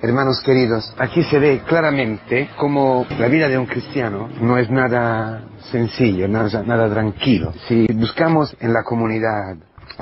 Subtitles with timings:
[0.00, 5.42] Hermanos queridos, aquí se ve claramente cómo la vida de un cristiano no es nada
[5.72, 7.52] sencillo, nada, tranquilo.
[7.66, 9.56] Si buscamos en la comunidad,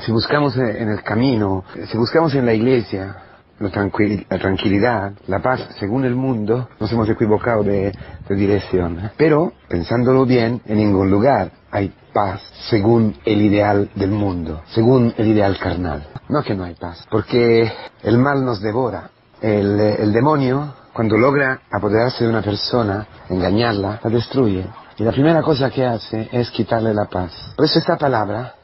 [0.04, 3.16] si buscamos en el camino, si buscamos en la iglesia,
[3.58, 7.90] la, tranquilidad, la paz, según el mundo, nos hemos equivocado de,
[8.28, 8.98] dirección.
[8.98, 9.10] ¿eh?
[9.16, 15.28] Pero, pensándolo bien, en ningún lugar hay paz según el ideal del mundo, según el
[15.28, 16.06] ideal carnal.
[16.28, 19.10] No que no hay paz, porque el mal nos devora.
[19.40, 24.66] El, el demonio, cuando logra apoderarse de una persona, engañarla, la destruye.
[24.98, 27.52] Y la primera cosa que hace es quitarle la paz.
[27.54, 28.54] Por eso esta palabra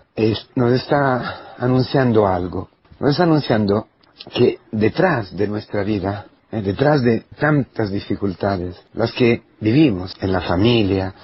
[0.54, 2.68] nos está anunciando algo.
[2.98, 3.88] Nos está anunciando
[4.32, 10.40] que detrás de nuestra vida, eh, detrás de tantas dificultades, las que vivimos en la
[10.40, 11.14] familia,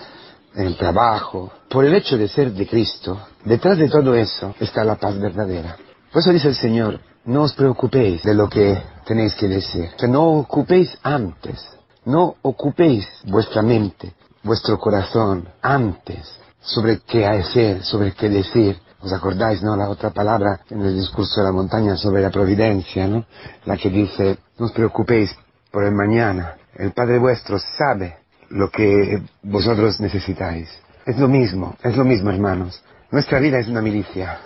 [0.54, 4.84] en el trabajo, por el hecho de ser de Cristo, detrás de todo eso está
[4.84, 5.76] la paz verdadera.
[6.12, 9.90] Por eso dice el Señor, no os preocupéis de lo que tenéis que decir.
[10.02, 11.58] O no ocupéis antes,
[12.04, 19.62] no ocupéis vuestra mente, vuestro corazón antes sobre qué hacer, sobre qué decir, ¿Os acordáis,
[19.62, 19.76] no?
[19.76, 23.26] La otra palabra en el discurso de la montaña sobre la providencia, ¿no?
[23.64, 25.30] La que dice, no os preocupéis
[25.70, 26.56] por el mañana.
[26.74, 28.16] El Padre vuestro sabe
[28.50, 30.68] lo que vosotros necesitáis.
[31.06, 32.82] Es lo mismo, es lo mismo, hermanos.
[33.10, 34.38] Nuestra vida es una milicia,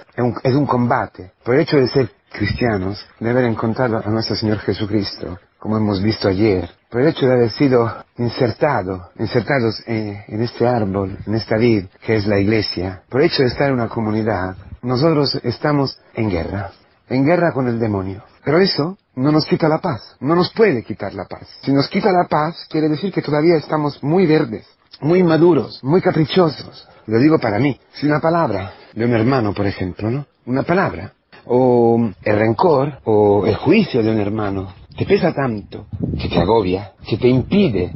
[0.45, 1.33] es un, combate.
[1.45, 6.01] Por el hecho de ser cristianos, de haber encontrado a nuestro Señor Jesucristo, como hemos
[6.01, 11.57] visto ayer, por el hecho de haber sido insertado, insertados en, este árbol, en esta
[11.57, 15.99] vid que es la iglesia, por el hecho de estar en una comunidad, nosotros estamos
[16.15, 16.71] en guerra,
[17.09, 18.23] en guerra con el demonio.
[18.45, 21.49] Pero eso no nos quita la paz, no nos puede quitar la paz.
[21.63, 24.67] Si nos quita la paz, quiere decir que todavía estamos muy verdes,
[25.03, 26.89] muy maduros, muy caprichosos.
[27.07, 27.77] Lo digo para mí.
[27.93, 30.27] Si una palabra de un hermano, por ejemplo, ¿no?
[30.47, 31.13] Una palabra,
[31.47, 35.87] o el rencor, o el juicio de un hermano, te pesa tanto,
[36.21, 37.91] que te agobia, que te impide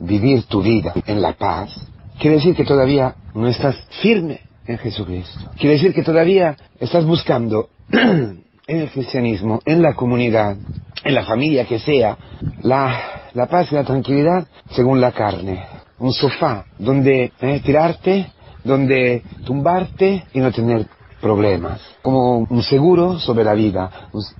[0.00, 1.74] vivir tu vida en la paz,
[2.18, 5.50] quiere decir que todavía no estás firme en Jesucristo.
[5.56, 10.56] Quiere decir que todavía estás buscando en el cristianismo, en la comunidad,
[11.04, 12.18] en la familia que sea,
[12.62, 15.77] la, la paz y la tranquilidad según la carne.
[15.98, 18.32] Un sofá donde eh, tirarte,
[18.64, 20.86] donde tumbarte y no tener
[21.20, 23.90] problemas, como un seguro sobre la vida.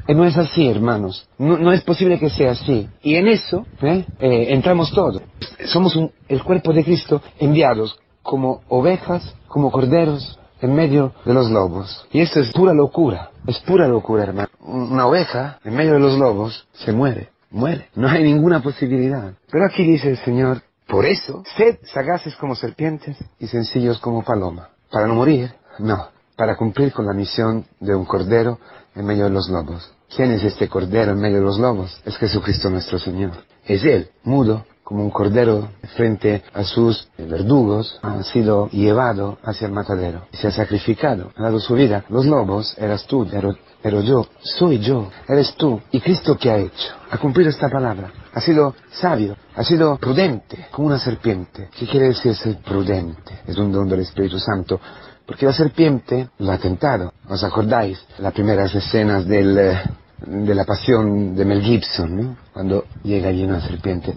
[0.06, 1.28] Eh, no es así, hermanos.
[1.38, 2.88] No, es posible que sea así.
[3.02, 4.04] Y en eso ¿eh?
[4.20, 5.22] Eh, entramos todos.
[5.66, 5.98] Somos
[6.28, 12.06] el cuerpo de Cristo enviados como ovejas, como corderos en medio de los lobos.
[12.12, 13.30] Y esto es pura locura.
[13.46, 14.48] Es pura locura, hermano.
[14.60, 17.30] Una oveja en medio de los lobos se muere.
[17.50, 17.88] Muere.
[17.94, 19.32] No hay ninguna posibilidad.
[19.50, 24.70] Pero aquí dice el Señor, por eso, sed sagaces como serpientes y sencillos como paloma.
[24.90, 28.60] Para no morir, no para cumplir con la misión de un cordero
[28.94, 29.92] en medio de los lobos.
[30.14, 32.00] ¿Quién es este cordero en medio de los lobos?
[32.04, 33.32] Es Jesucristo nuestro Señor.
[33.66, 39.72] Es Él, mudo, como un cordero frente a sus verdugos, ha sido llevado hacia el
[39.72, 40.28] matadero.
[40.32, 42.04] Se ha sacrificado, ha dado su vida.
[42.08, 45.80] Los lobos eras tú, pero, pero yo, soy yo, eres tú.
[45.92, 46.94] ¿Y Cristo qué ha hecho?
[47.10, 48.12] Ha cumplido esta palabra.
[48.34, 51.68] Ha sido sabio, ha sido prudente, como una serpiente.
[51.76, 53.40] ¿Qué quiere decir ser prudente?
[53.46, 54.80] Es un don del Espíritu Santo
[55.28, 57.12] porque la serpiente lo ha tentado.
[57.28, 58.02] ¿Os acordáis?
[58.18, 59.82] Las primeras escenas eh,
[60.26, 62.36] de la pasión de Mel Gibson, ¿no?
[62.54, 64.14] Cuando llega allí una serpiente.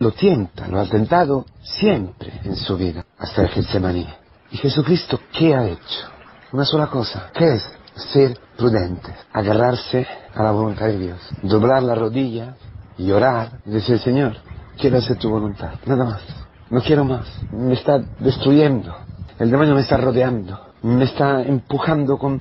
[0.00, 4.08] lo tienta, lo ha tentado siempre en su vida, hasta el Getsemaní.
[4.50, 6.08] ¿Y Jesucristo qué ha hecho?
[6.50, 7.30] Una sola cosa.
[7.32, 7.62] ¿Qué es?
[7.94, 12.54] Ser prudente, agarrarse a la voluntad de Dios, doblar la rodilla
[12.96, 14.36] y orar y decir, Señor,
[14.78, 16.22] quiero hacer tu voluntad, nada más.
[16.70, 17.26] No quiero más.
[17.52, 18.94] Me está destruyendo.
[19.38, 22.40] El demonio me está rodeando, me está empujando con,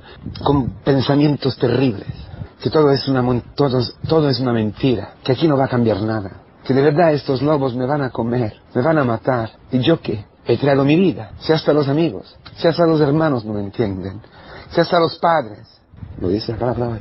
[0.84, 2.08] pensamientos terribles,
[2.62, 3.24] que todo es, una,
[3.56, 6.32] todo, todo es una mentira, que aquí no va a cambiar nada,
[6.64, 10.00] que de verdad estos lobos me van a comer, me van a matar, y yo
[10.02, 13.62] qué, he creado mi vida, si hasta los amigos, si hasta los hermanos no me
[13.62, 14.22] entienden,
[14.72, 15.68] si hasta los padres,
[16.20, 17.00] lo dice la palabra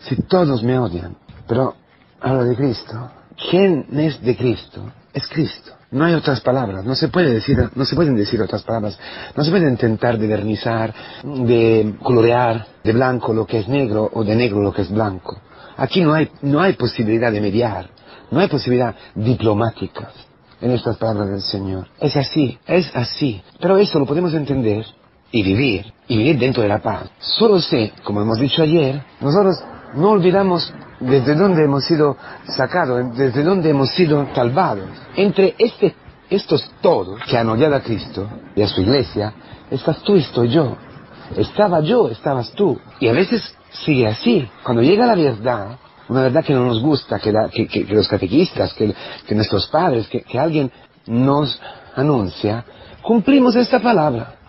[0.00, 1.74] si todos me odian, pero
[2.20, 3.10] habla de Cristo,
[3.50, 4.92] ¿quién es de Cristo?
[5.12, 5.72] Es Cristo.
[5.90, 8.96] No hay otras palabras, no se puede decir, no se pueden decir otras palabras,
[9.36, 10.94] no se puede intentar de vernizar,
[11.24, 15.40] de colorear de blanco lo que es negro o de negro lo que es blanco.
[15.76, 17.90] Aquí no hay, no hay posibilidad de mediar,
[18.30, 20.10] no hay posibilidad diplomática
[20.60, 21.88] en estas palabras del Señor.
[21.98, 23.42] Es así, es así.
[23.58, 24.86] Pero eso lo podemos entender
[25.32, 27.10] y vivir, y vivir dentro de la paz.
[27.18, 29.56] Solo sé, como hemos dicho ayer, nosotros
[29.94, 32.16] no olvidamos desde dónde hemos sido
[32.46, 34.88] sacados, desde dónde hemos sido salvados.
[35.16, 35.94] Entre este,
[36.28, 39.32] estos todos que han odiado a Cristo y a su iglesia,
[39.70, 40.76] estás tú y estoy yo.
[41.36, 42.78] Estaba yo, estabas tú.
[42.98, 44.48] Y a veces sigue así.
[44.62, 45.78] Cuando llega la verdad,
[46.08, 47.32] una verdad que no nos gusta, que,
[47.88, 48.94] los catequistas, que,
[49.34, 50.70] nuestros padres, que, que alguien
[51.06, 51.60] nos
[51.94, 52.64] anuncia,
[53.02, 54.39] cumplimos esta palabra.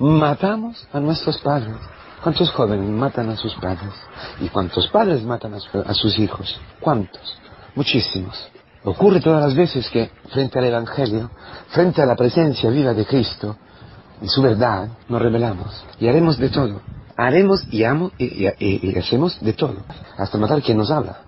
[0.00, 1.76] Matamos a nuestros padres.
[2.22, 3.92] ¿Cuántos jóvenes matan a sus padres?
[4.40, 6.58] ¿Y cuántos padres matan a, sus hijos?
[6.80, 7.36] ¿Cuántos?
[7.74, 8.48] Muchísimos.
[8.82, 11.30] Ocurre todas las veces que frente al Evangelio,
[11.68, 13.58] frente a la presencia viva de Cristo
[14.22, 16.80] y su verdad, nos rebelamos y haremos de todo.
[17.18, 19.76] Haremos y, amo, y, y, hacemos de todo.
[20.16, 21.18] Hasta matar quien nos habla.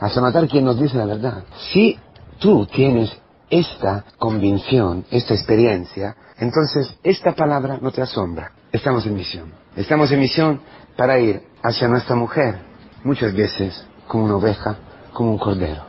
[0.00, 1.44] Hasta matar quien nos dice la verdad.
[1.70, 1.98] Si
[2.38, 3.14] tú tienes
[3.52, 8.52] esta convicción, esta experiencia, entonces esta palabra no te asombra.
[8.72, 9.52] Estamos en misión.
[9.76, 10.60] Estamos en misión
[10.96, 12.56] para ir hacia nuestra mujer,
[13.04, 14.76] muchas veces como una oveja,
[15.12, 15.82] como un cordero,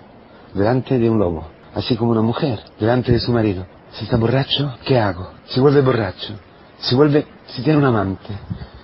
[0.53, 3.65] delante de un lobo, así como una mujer, delante de su marido.
[3.93, 5.31] Si está borracho, ¿qué hago?
[5.47, 6.33] Si vuelve borracho,
[6.79, 8.27] si vuelve, si tiene un amante,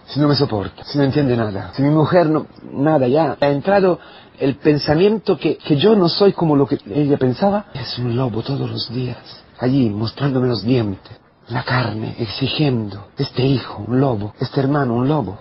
[0.09, 3.47] si no me soporta, si no entiende nada, si mi mujer no, nada ya, ha
[3.47, 3.99] entrado
[4.39, 8.41] el pensamiento que, que yo no soy como lo que ella pensaba, es un lobo
[8.41, 9.17] todos los días,
[9.59, 11.11] allí mostrándome los dientes,
[11.49, 15.39] la carne, exigiendo, este hijo, un lobo, este hermano, un lobo.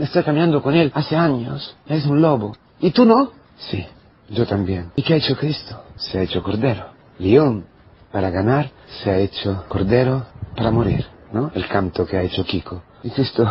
[0.00, 2.56] Estoy caminando con él hace años, es un lobo.
[2.80, 3.30] ¿Y tú no?
[3.56, 3.86] Sí,
[4.30, 4.90] yo también.
[4.96, 5.80] ¿Y qué ha hecho Cristo?
[5.96, 6.86] Se ha hecho cordero.
[7.18, 7.66] León,
[8.12, 8.70] para ganar,
[9.02, 11.50] se ha hecho cordero para morir, ¿no?
[11.54, 12.82] El canto que ha hecho Kiko.
[13.04, 13.48] Y Cristo,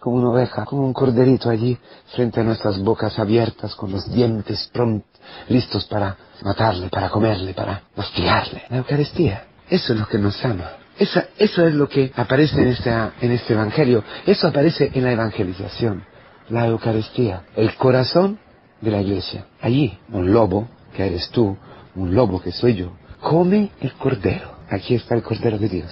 [0.00, 1.78] como una oveja, como un corderito allí,
[2.14, 5.08] frente a nuestras bocas abiertas, con los dientes prontos,
[5.48, 8.62] listos para matarle, para comerle, para hostigarle.
[8.70, 13.52] La Eucaristía, eso es lo que nos ama eso es lo que aparece en, este
[13.54, 14.04] Evangelio.
[14.26, 16.04] Eso aparece en la evangelización,
[16.50, 18.38] la Eucaristía, el corazón
[18.82, 19.46] de la iglesia.
[19.62, 21.56] Allí, un lobo, que eres tú,
[21.94, 24.58] un lobo que soy yo, come el cordero.
[24.68, 25.90] Aquí está el cordero de Dios.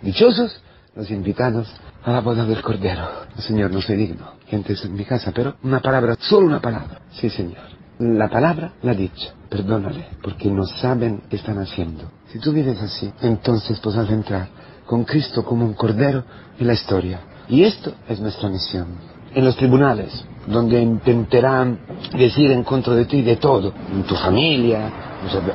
[0.00, 0.62] Dichosos
[0.96, 1.68] los invitados
[2.02, 3.06] a la boda del cordero.
[3.38, 4.32] Señor, no soy digno.
[4.46, 7.02] Gente en mi casa, pero una palabra, solo una palabra.
[7.12, 7.76] Sí, Señor.
[7.98, 9.32] La palabra la ha dicho.
[9.48, 12.10] Perdónale, porque no saben qué están haciendo.
[12.32, 14.48] Si tú vives así, entonces podrás entrar
[14.86, 16.24] con Cristo como un cordero
[16.58, 17.20] en la historia.
[17.48, 18.86] Y esto es nuestra misión.
[19.34, 21.78] En los tribunales, donde intentarán
[22.16, 24.90] decir en contra de ti de todo, en tu familia,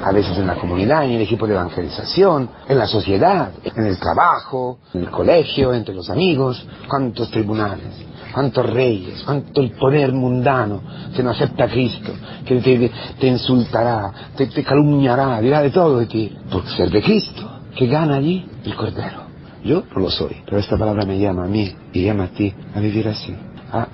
[0.04, 3.98] a veces en la comunidad, en el equipo de evangelización, en la sociedad, en el
[3.98, 10.82] trabajo, en el colegio, entre los amigos, cuántos tribunales cuántos reyes, cuánto el poder mundano
[11.16, 12.14] que no acepta a Cristo,
[12.46, 12.90] que
[13.20, 17.88] te, insultará, te, te, calumniará, dirá de todo de ti, por ser de Cristo, que
[17.88, 19.32] gana allí el Cordero.
[19.64, 22.54] Yo no lo soy, pero esta palabra me llama a mí y llama a ti
[22.74, 23.36] a vivir así.
[23.74, 23.88] A,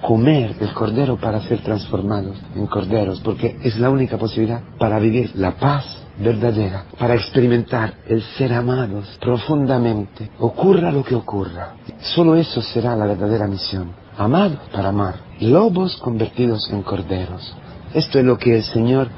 [0.00, 5.32] comer el cordero para ser transformados en corderos, porque es la única posibilidad para vivir
[5.34, 5.84] la paz
[6.18, 11.74] verdadera, para experimentar el ser amados profundamente, ocurra lo que ocurra.
[12.00, 13.92] Solo eso será la verdadera misión.
[14.16, 15.16] Amar para amar.
[15.40, 17.54] Lobos convertidos en corderos.
[17.92, 19.08] Esto es lo que el Señor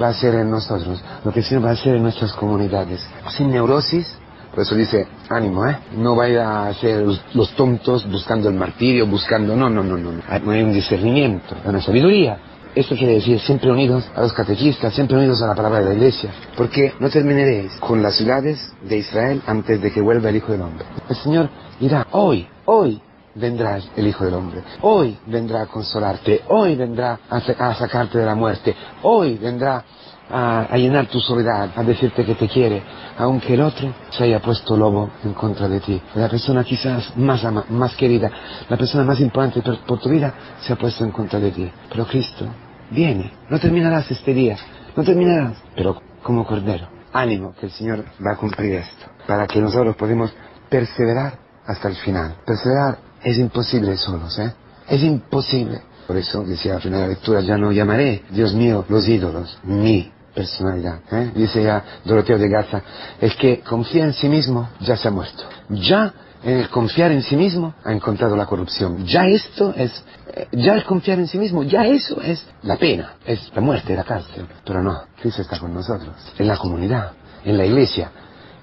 [0.00, 3.06] va a hacer en nosotros, lo que el Señor va a hacer en nuestras comunidades.
[3.36, 4.06] Sin neurosis,
[4.50, 5.76] por eso dice, ánimo, ¿eh?
[5.96, 7.04] No vaya a ser
[7.34, 9.54] los tontos buscando el martirio, buscando...
[9.54, 10.12] No, no, no, no.
[10.12, 12.38] No hay un discernimiento, hay una sabiduría.
[12.74, 15.94] Esto quiere decir siempre unidos a los catequistas, siempre unidos a la palabra de la
[15.94, 20.52] iglesia, porque no terminaréis con las ciudades de Israel antes de que vuelva el Hijo
[20.52, 20.84] del Hombre.
[21.08, 21.48] El Señor
[21.80, 23.00] dirá, hoy, hoy
[23.34, 28.34] vendrá el Hijo del Hombre, hoy vendrá a consolarte, hoy vendrá a, sacarte de la
[28.34, 29.82] muerte, hoy vendrá
[30.30, 32.82] a, llenar tu soledad, a decirte que te quiere,
[33.18, 36.00] aunque el otro se haya puesto lobo en contra de ti.
[36.14, 38.30] La persona quizás más, más querida,
[38.68, 41.70] la persona más importante por tu vida se ha puesto en contra de ti.
[41.88, 42.46] Pero Cristo
[42.90, 44.56] viene, no terminarás este día,
[44.96, 49.60] no terminarás, pero como cordero, ánimo que el Señor va a cumplir esto, para que
[49.60, 50.32] nosotros podamos
[50.68, 52.36] perseverar hasta el final.
[52.44, 54.52] Perseverar es imposible solos, ¿eh?
[54.88, 55.82] Es imposible.
[56.06, 59.58] Por eso decía al final de la lectura, ya no llamaré, Dios mío, los ídolos,
[59.64, 61.00] mi personalidad.
[61.10, 61.32] ¿eh?
[61.34, 62.82] Dice ya Doroteo de Gaza,
[63.20, 65.44] es que confía en sí mismo, ya se ha muerto.
[65.70, 66.12] Ya
[66.44, 69.04] en el confiar en sí mismo ha encontrado la corrupción.
[69.06, 69.90] Ya esto es,
[70.34, 73.96] eh, ya el confiar en sí mismo, ya eso es la pena, es la muerte,
[73.96, 74.46] la cárcel.
[74.64, 77.12] Pero no, Cristo está con nosotros, en la comunidad,
[77.44, 78.10] en la iglesia.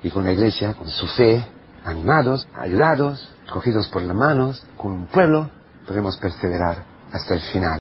[0.03, 1.43] Y con la iglesia, con su fe,
[1.83, 5.49] animados, ayudados, cogidos por las manos, con un pueblo,
[5.87, 7.71] podemos perseverar hasta el final.